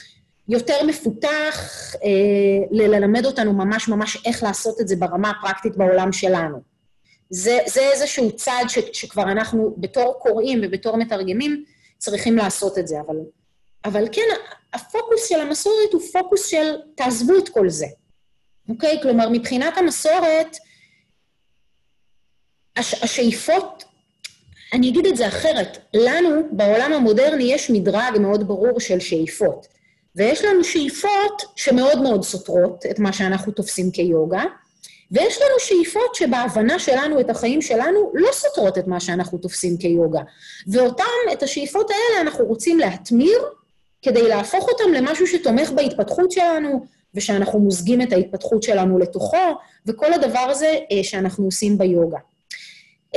[0.50, 1.72] יותר מפותח,
[2.04, 6.62] אה, ללמד אותנו ממש ממש איך לעשות את זה ברמה הפרקטית בעולם שלנו.
[7.30, 11.64] זה, זה איזשהו צעד ש, שכבר אנחנו בתור קוראים ובתור מתרגמים
[11.98, 13.16] צריכים לעשות את זה, אבל,
[13.86, 14.22] אבל כן,
[14.74, 17.86] הפוקוס של המסורת הוא פוקוס של תעזבו את כל זה,
[18.70, 19.00] אוקיי?
[19.02, 20.58] כלומר, מבחינת המסורת,
[22.76, 23.84] הש, השאיפות
[24.76, 25.78] אני אגיד את זה אחרת.
[25.94, 29.68] לנו, בעולם המודרני, יש מדרג מאוד ברור של שאיפות.
[30.16, 34.44] ויש לנו שאיפות שמאוד מאוד סותרות את מה שאנחנו תופסים כיוגה,
[35.12, 40.22] ויש לנו שאיפות שבהבנה שלנו את החיים שלנו לא סותרות את מה שאנחנו תופסים כיוגה.
[40.68, 43.40] ואותם, את השאיפות האלה אנחנו רוצים להטמיר
[44.02, 50.48] כדי להפוך אותם למשהו שתומך בהתפתחות שלנו, ושאנחנו מוזגים את ההתפתחות שלנו לתוכו, וכל הדבר
[50.50, 52.20] הזה אה, שאנחנו עושים ביוגה.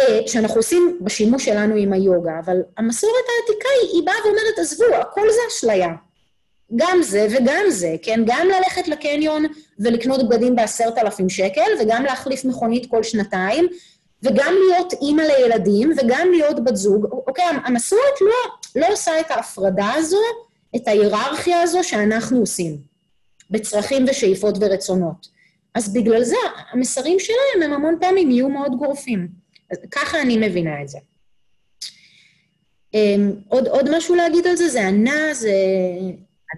[0.01, 5.31] אה, שאנחנו עושים בשימוש שלנו עם היוגה, אבל המסורת העתיקה היא, באה ואומרת, עזבו, הכל
[5.31, 5.89] זה אשליה.
[6.77, 8.21] גם זה וגם זה, כן?
[8.27, 9.45] גם ללכת לקניון
[9.79, 13.67] ולקנות בגדים בעשרת אלפים שקל, וגם להחליף מכונית כל שנתיים,
[14.23, 17.05] וגם להיות אימא לילדים, וגם להיות בת זוג.
[17.05, 20.21] אוקיי, המסורת לא, לא עושה את ההפרדה הזו,
[20.77, 22.77] את ההיררכיה הזו שאנחנו עושים,
[23.51, 25.29] בצרכים ושאיפות ורצונות.
[25.75, 26.37] אז בגלל זה
[26.71, 29.29] המסרים שלהם הם המון פעמים יהיו מאוד גורפים.
[29.71, 30.99] אז ככה אני מבינה את זה.
[32.97, 34.69] Um, עוד, עוד משהו להגיד על זה?
[34.69, 35.53] זה ענה, זה...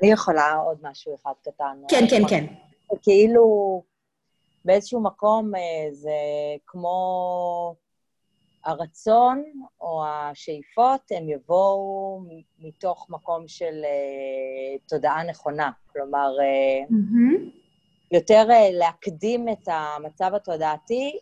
[0.00, 1.78] אני יכולה עוד משהו אחד קטן.
[1.88, 2.46] כן, כן, כן.
[3.02, 3.82] כאילו,
[4.64, 6.10] באיזשהו מקום אה, זה
[6.66, 7.74] כמו
[8.64, 9.44] הרצון
[9.80, 12.20] או השאיפות, הם יבואו
[12.58, 15.70] מתוך מקום של uh, תודעה נכונה.
[15.92, 16.30] כלומר,
[16.90, 17.59] mm-hmm.
[18.12, 21.18] יותר uh, להקדים את המצב התודעתי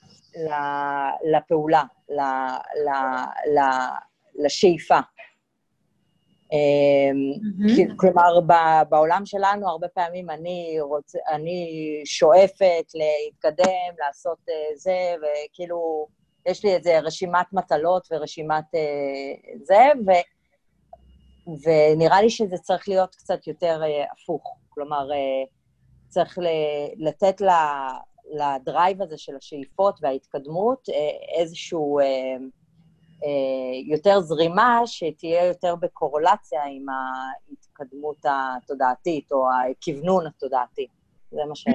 [1.33, 1.85] לפעולה,
[4.35, 4.99] לשאיפה.
[6.49, 7.97] Mm-hmm.
[7.97, 8.41] כלומר,
[8.89, 11.67] בעולם שלנו הרבה פעמים אני, רוצ, אני
[12.05, 16.07] שואפת להתקדם, לעשות אה, זה, וכאילו,
[16.47, 20.11] יש לי איזה רשימת מטלות ורשימת אה, זה, ו,
[21.65, 24.57] ונראה לי שזה צריך להיות קצת יותר הפוך.
[24.69, 25.09] כלומר,
[26.09, 26.39] צריך
[26.97, 27.43] לתת
[28.31, 32.05] לדרייב הזה של השאיפות וההתקדמות אה, איזשהו אה,
[33.25, 33.29] אה,
[33.87, 40.87] יותר זרימה שתהיה יותר בקורולציה עם ההתקדמות התודעתית או הכוונון התודעתי.
[41.31, 41.67] זה מה ש...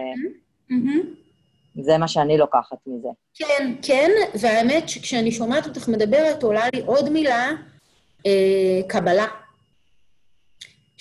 [1.81, 3.07] זה מה שאני לוקחת מזה.
[3.33, 7.49] כן, כן, והאמת שכשאני שומעת אותך מדברת, עולה לי עוד מילה,
[8.25, 9.25] אה, קבלה.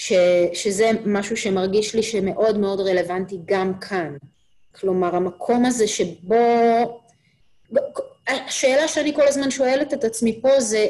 [0.03, 0.13] ש,
[0.53, 4.17] שזה משהו שמרגיש לי שמאוד מאוד רלוונטי גם כאן.
[4.81, 6.37] כלומר, המקום הזה שבו...
[8.29, 10.87] השאלה שאני כל הזמן שואלת את עצמי פה זה,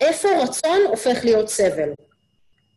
[0.00, 1.88] איפה רצון הופך להיות סבל?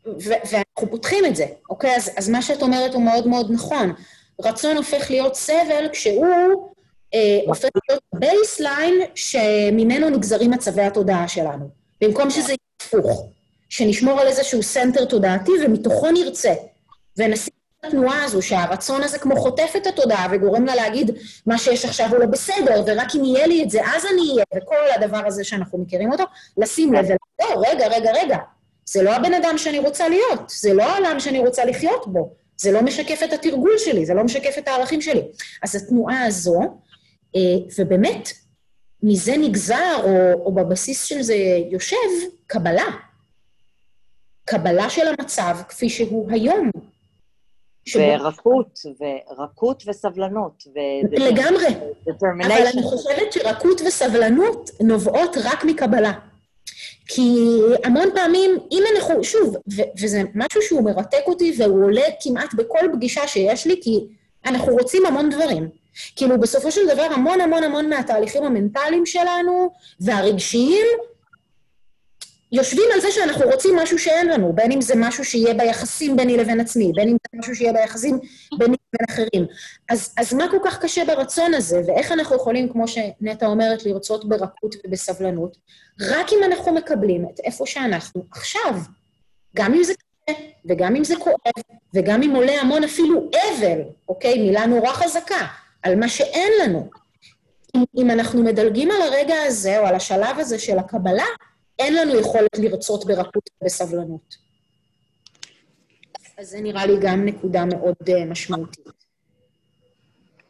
[0.06, 1.96] ואנחנו פותחים את זה, אוקיי?
[1.96, 3.94] אז, אז מה שאת אומרת הוא מאוד מאוד נכון.
[4.42, 6.72] רצון הופך להיות סבל כשהוא
[7.14, 11.70] אה, הופך להיות baseline שממנו נגזרים מצבי התודעה שלנו.
[12.02, 13.32] במקום שזה יהיה הפוך,
[13.72, 16.54] שנשמור על איזשהו center תודעתי ומתוכו נרצה,
[17.18, 17.54] ונשים
[17.84, 21.12] התנועה הזו, שהרצון הזה כמו חוטף את התודעה וגורם לה להגיד,
[21.46, 24.44] מה שיש עכשיו הוא לא בסדר, ורק אם יהיה לי את זה, אז אני אהיה,
[24.58, 26.24] וכל הדבר הזה שאנחנו מכירים אותו,
[26.58, 28.38] לשים לב ולא, רגע, רגע, רגע,
[28.86, 32.72] זה לא הבן אדם שאני רוצה להיות, זה לא העולם שאני רוצה לחיות בו, זה
[32.72, 35.22] לא משקף את התרגול שלי, זה לא משקף את הערכים שלי.
[35.64, 36.60] אז התנועה הזו,
[37.36, 37.42] אה,
[37.78, 38.30] ובאמת,
[39.04, 41.36] מזה נגזר, או, או בבסיס של זה
[41.72, 41.98] יושב,
[42.48, 43.11] קבלה.
[44.52, 46.70] קבלה של המצב כפי שהוא היום,
[47.96, 50.64] ורכות, ורכות וסבלנות.
[50.68, 50.80] ו...
[51.18, 51.68] לגמרי.
[52.20, 56.12] אבל אני חושבת שרכות וסבלנות נובעות רק מקבלה.
[57.08, 62.54] כי המון פעמים, אם אנחנו, שוב, ו- וזה משהו שהוא מרתק אותי והוא עולה כמעט
[62.54, 64.00] בכל פגישה שיש לי, כי
[64.46, 65.70] אנחנו רוצים המון דברים.
[66.16, 70.88] כאילו, בסופו של דבר, המון המון המון מהתהליכים המנטליים שלנו והרגשיים
[72.52, 76.38] יושבים על זה שאנחנו רוצים משהו שאין לנו, בין אם זה משהו שיהיה ביחסים ביני
[76.38, 78.20] לבין עצמי, בין אם זה משהו שיהיה ביחסים
[78.58, 79.48] ביני לבין אחרים.
[79.90, 84.30] אז, אז מה כל כך קשה ברצון הזה, ואיך אנחנו יכולים, כמו שנטע אומרת, לרצות
[84.30, 85.58] ברכות ובסבלנות,
[86.02, 88.76] רק אם אנחנו מקבלים את איפה שאנחנו עכשיו.
[89.56, 94.40] גם אם זה קשה, וגם אם זה כואב, וגם אם עולה המון אפילו אבל, אוקיי?
[94.40, 95.48] מילה נורא חזקה,
[95.84, 96.90] על מה שאין לנו.
[97.76, 101.26] אם, אם אנחנו מדלגים על הרגע הזה, או על השלב הזה של הקבלה,
[101.80, 104.36] אין לנו יכולת לרצות ברכות ובסבלנות.
[106.38, 108.88] אז זה נראה לי גם נקודה מאוד uh, משמעותית.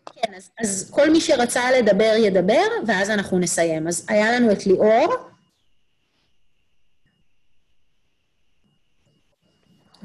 [0.05, 3.88] כן, אז, אז כל מי שרצה לדבר, ידבר, ואז אנחנו נסיים.
[3.88, 5.15] אז היה לנו את ליאור.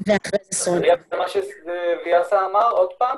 [0.05, 0.95] ואחרי זה סוניה.
[1.11, 3.17] זה מה שוויאסה אמר עוד פעם?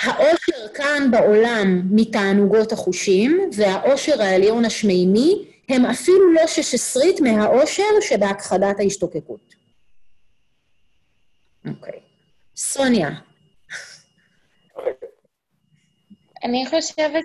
[0.00, 8.80] העושר כאן בעולם מתענוגות החושים, והעושר העליון השמימי הם אפילו לא שש עשרית מהעושר שבהכחדת
[8.80, 9.54] ההשתוקקות.
[11.68, 12.00] אוקיי.
[12.56, 13.08] סוניה.
[16.44, 17.24] אני חושבת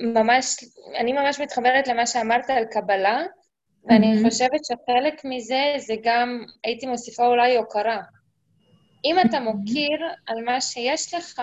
[0.00, 0.56] שממש,
[0.96, 3.22] אני ממש מתחברת למה שאמרת על קבלה,
[3.84, 4.24] ואני Mhm.
[4.28, 8.00] חושבת שחלק מזה זה גם, הייתי מוסיפה אולי הוקרה.
[9.04, 11.42] אם אתה מוקיר על מה שיש לך,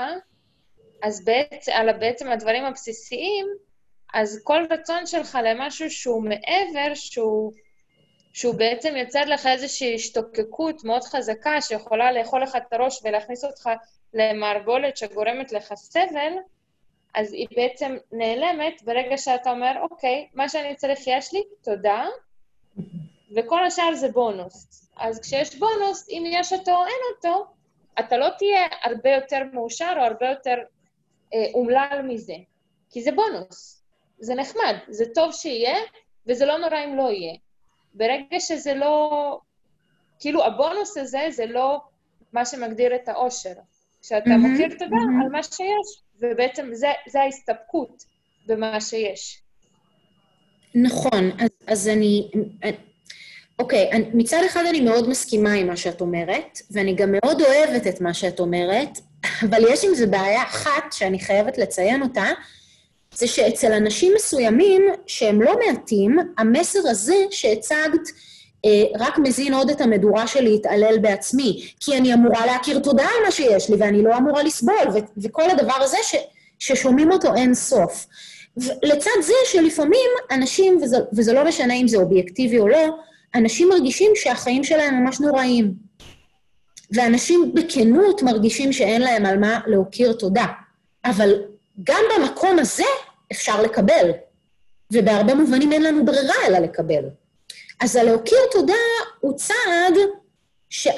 [1.04, 3.46] אז בעצם, על בעצם הדברים הבסיסיים,
[4.14, 7.52] אז כל רצון שלך למשהו שהוא מעבר, שהוא,
[8.34, 13.70] שהוא בעצם יוצר לך איזושהי השתוקקות מאוד חזקה, שיכולה לאכול לך את הראש ולהכניס אותך
[14.14, 16.34] למערבולת שגורמת לך סבל,
[17.16, 22.06] אז היא בעצם נעלמת ברגע שאתה אומר, אוקיי, מה שאני צריך יש לי, תודה,
[23.36, 24.90] וכל השאר זה בונוס.
[24.98, 27.46] אז כשיש בונוס, אם יש אותו או אין אותו,
[28.00, 30.56] אתה לא תהיה הרבה יותר מאושר או הרבה יותר
[31.34, 32.36] אה, אומלל מזה,
[32.90, 33.79] כי זה בונוס.
[34.20, 35.78] זה נחמד, זה טוב שיהיה,
[36.28, 37.34] וזה לא נורא אם לא יהיה.
[37.94, 39.40] ברגע שזה לא...
[40.20, 41.82] כאילו, הבונוס הזה זה לא
[42.34, 43.54] מה שמגדיר את האושר.
[44.02, 45.22] כשאתה מהמם, מוקיר תודה מהמם.
[45.22, 48.04] על מה שיש, ובעצם זה, זה ההסתפקות
[48.46, 49.42] במה שיש.
[50.76, 52.32] נכון, אז, אז אני...
[53.60, 57.88] אוקיי, אני, מצד אחד אני מאוד מסכימה עם מה שאת אומרת, ואני גם מאוד אוהבת
[57.88, 58.90] את מה שאת אומרת,
[59.50, 62.26] אבל יש עם זה בעיה אחת שאני חייבת לציין אותה,
[63.20, 68.10] זה שאצל אנשים מסוימים, שהם לא מעטים, המסר הזה שהצגת
[68.66, 73.26] אה, רק מזין עוד את המדורה של להתעלל בעצמי, כי אני אמורה להכיר תודה על
[73.26, 76.16] מה שיש לי, ואני לא אמורה לסבול, ו- וכל הדבר הזה ש-
[76.60, 78.06] ששומעים אותו אין סוף.
[78.84, 82.88] לצד זה שלפעמים אנשים, וזה, וזה לא משנה אם זה אובייקטיבי או לא,
[83.36, 85.74] אנשים מרגישים שהחיים שלהם ממש נוראים.
[86.92, 90.46] ואנשים בכנות מרגישים שאין להם על מה להכיר תודה.
[91.06, 91.42] אבל
[91.84, 92.84] גם במקום הזה
[93.32, 94.12] אפשר לקבל,
[94.94, 97.04] ובהרבה מובנים אין לנו ברירה אלא לקבל.
[97.80, 98.74] אז הלהכיר תודה
[99.20, 99.94] הוא צעד
[100.70, 100.92] שא',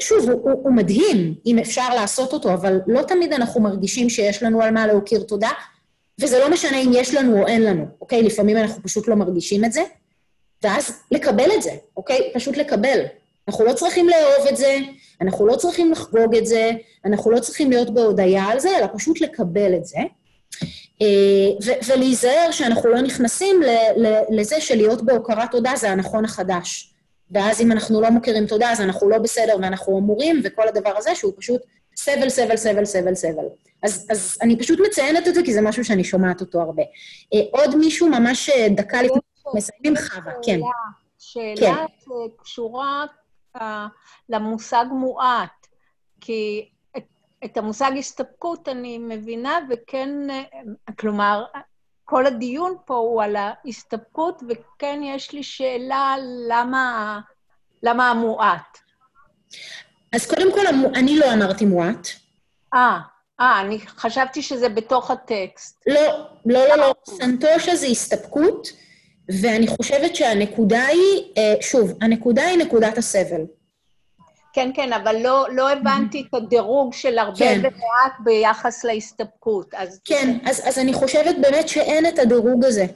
[0.00, 4.42] שוב, הוא, הוא, הוא מדהים אם אפשר לעשות אותו, אבל לא תמיד אנחנו מרגישים שיש
[4.42, 5.50] לנו על מה להכיר תודה,
[6.20, 8.22] וזה לא משנה אם יש לנו או אין לנו, אוקיי?
[8.22, 9.82] לפעמים אנחנו פשוט לא מרגישים את זה,
[10.62, 12.30] ואז לקבל את זה, אוקיי?
[12.34, 13.00] פשוט לקבל.
[13.48, 14.78] אנחנו לא צריכים לאהוב את זה,
[15.20, 16.70] אנחנו לא צריכים לחגוג את זה,
[17.04, 19.98] אנחנו לא צריכים להיות בהודיה על זה, אלא פשוט לקבל את זה.
[21.64, 23.60] ו- ולהיזהר שאנחנו לא נכנסים
[24.30, 26.92] לזה שלהיות בהוקרת תודה זה הנכון החדש.
[27.30, 31.14] ואז אם אנחנו לא מכירים תודה, אז אנחנו לא בסדר ואנחנו אמורים, וכל הדבר הזה
[31.14, 31.60] שהוא פשוט
[31.96, 33.44] סבל, סבל, סבל, סבל, סבל.
[33.82, 36.82] אז, אז אני פשוט מציינת את זה, כי זה משהו שאני שומעת אותו הרבה.
[37.34, 39.18] אה, עוד מישהו ממש אה, דקה לפני
[39.54, 40.60] מסיימים, חווה, כן.
[41.18, 43.04] שאלה שקשורה
[43.56, 43.86] אה,
[44.28, 45.66] למושג מועט,
[46.20, 46.68] כי
[47.44, 50.42] את, המושג הסתפקות אני מבינה, וכן, אה,
[50.98, 51.44] כלומר,
[52.04, 56.16] כל הדיון פה הוא על ההסתפקות, וכן יש לי שאלה
[56.48, 57.20] למה,
[57.82, 58.78] למה המועט.
[60.12, 62.08] אז קודם כל, אני לא אמרתי מועט.
[62.74, 62.98] אה,
[63.40, 65.82] אה, אני חשבתי שזה בתוך הטקסט.
[65.86, 66.94] לא, לא, לא, לא.
[67.06, 68.68] סנטושה זה הסתפקות,
[69.42, 73.42] ואני חושבת שהנקודה היא, אה, שוב, הנקודה היא נקודת הסבל.
[74.56, 77.58] כן, כן, אבל לא, לא הבנתי את הדירוג של הרבה כן.
[77.60, 79.74] ומעט ביחס להסתפקות.
[79.74, 82.86] אז כן, אז, אז אני חושבת באמת שאין את הדירוג הזה,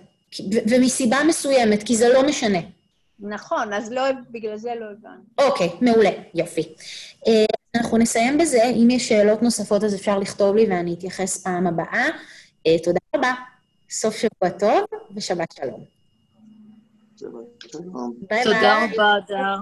[0.41, 2.59] ו- ומסיבה מסוימת, כי זה לא משנה.
[3.21, 5.33] נכון, אז לא, בגלל זה לא הבנתי.
[5.39, 6.75] אוקיי, מעולה, יופי.
[7.27, 7.45] אה,
[7.75, 12.07] אנחנו נסיים בזה, אם יש שאלות נוספות אז אפשר לכתוב לי ואני אתייחס פעם הבאה.
[12.67, 13.33] אה, תודה רבה,
[13.91, 14.85] סוף שבוע טוב
[15.17, 16.00] ושבת שלום.
[17.73, 17.89] תודה
[18.29, 18.45] ביי.
[18.95, 19.57] רבה, דר.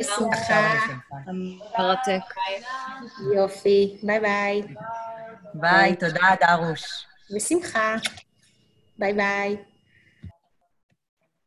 [0.00, 0.72] בשמחה.
[1.78, 2.34] מרתק.
[3.34, 3.98] יופי.
[4.02, 4.62] ביי ביי.
[5.54, 7.06] ביי, תודה, דרוש.
[7.34, 7.94] בשמחה.
[8.98, 9.56] ביי ביי.